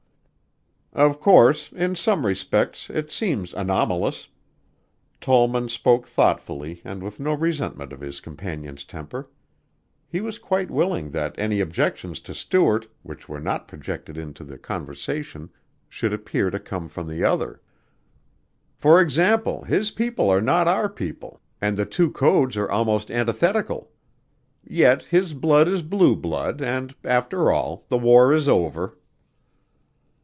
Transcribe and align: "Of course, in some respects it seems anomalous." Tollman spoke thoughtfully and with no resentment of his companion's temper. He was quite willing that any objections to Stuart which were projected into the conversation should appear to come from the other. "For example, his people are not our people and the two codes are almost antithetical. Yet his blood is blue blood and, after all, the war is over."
"Of 0.93 1.21
course, 1.21 1.71
in 1.71 1.95
some 1.95 2.25
respects 2.25 2.89
it 2.89 3.09
seems 3.13 3.53
anomalous." 3.53 4.27
Tollman 5.21 5.69
spoke 5.69 6.05
thoughtfully 6.05 6.81
and 6.83 7.01
with 7.01 7.17
no 7.17 7.33
resentment 7.33 7.93
of 7.93 8.01
his 8.01 8.19
companion's 8.19 8.83
temper. 8.83 9.29
He 10.09 10.19
was 10.19 10.37
quite 10.37 10.69
willing 10.69 11.11
that 11.11 11.33
any 11.39 11.61
objections 11.61 12.19
to 12.19 12.33
Stuart 12.33 12.87
which 13.03 13.29
were 13.29 13.39
projected 13.65 14.17
into 14.17 14.43
the 14.43 14.57
conversation 14.57 15.49
should 15.87 16.11
appear 16.11 16.49
to 16.49 16.59
come 16.59 16.89
from 16.89 17.07
the 17.07 17.23
other. 17.23 17.61
"For 18.75 18.99
example, 18.99 19.63
his 19.63 19.91
people 19.91 20.29
are 20.29 20.41
not 20.41 20.67
our 20.67 20.89
people 20.89 21.39
and 21.61 21.77
the 21.77 21.85
two 21.85 22.11
codes 22.11 22.57
are 22.57 22.69
almost 22.69 23.09
antithetical. 23.09 23.93
Yet 24.61 25.03
his 25.03 25.33
blood 25.35 25.69
is 25.69 25.83
blue 25.83 26.17
blood 26.17 26.61
and, 26.61 26.93
after 27.05 27.49
all, 27.49 27.85
the 27.87 27.97
war 27.97 28.33
is 28.33 28.49
over." 28.49 28.97